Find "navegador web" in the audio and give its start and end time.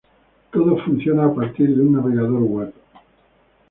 1.93-2.73